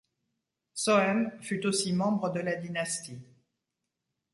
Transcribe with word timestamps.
Sohème 0.73 1.31
fut 1.43 1.63
aussi 1.67 1.93
membre 1.93 2.31
de 2.31 2.39
la 2.39 2.55
dynastie. 2.55 3.21